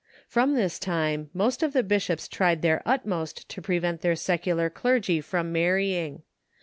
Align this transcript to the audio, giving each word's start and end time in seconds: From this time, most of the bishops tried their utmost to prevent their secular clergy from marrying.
From 0.27 0.55
this 0.55 0.79
time, 0.79 1.29
most 1.31 1.61
of 1.61 1.73
the 1.73 1.83
bishops 1.83 2.27
tried 2.27 2.63
their 2.63 2.81
utmost 2.87 3.47
to 3.49 3.61
prevent 3.61 4.01
their 4.01 4.15
secular 4.15 4.67
clergy 4.67 5.21
from 5.21 5.51
marrying. 5.51 6.23